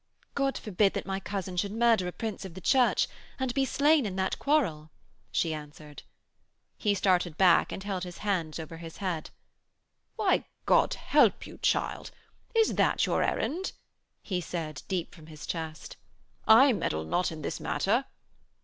'God 0.33 0.57
forbid 0.57 0.93
that 0.95 1.05
my 1.05 1.19
cousin 1.19 1.55
should 1.57 1.71
murder 1.71 2.07
a 2.07 2.11
Prince 2.11 2.43
of 2.43 2.55
the 2.55 2.59
Church, 2.59 3.07
and 3.37 3.53
be 3.53 3.65
slain 3.65 4.03
in 4.07 4.15
that 4.15 4.39
quarrel,' 4.39 4.89
she 5.31 5.53
answered. 5.53 6.01
He 6.75 6.95
started 6.95 7.37
back 7.37 7.71
and 7.71 7.83
held 7.83 8.03
his 8.03 8.17
hands 8.25 8.57
over 8.57 8.77
his 8.77 8.97
head. 8.97 9.29
'Why, 10.15 10.45
God 10.65 10.95
help 10.95 11.45
you, 11.45 11.59
child! 11.59 12.09
Is 12.55 12.73
that 12.73 13.05
your 13.05 13.21
errand?' 13.21 13.73
he 14.23 14.41
said, 14.41 14.81
deep 14.87 15.13
from 15.13 15.27
his 15.27 15.45
chest. 15.45 15.97
'I 16.47 16.73
meddle 16.73 17.03
not 17.03 17.31
in 17.31 17.43
this 17.43 17.59
matter.' 17.59 18.05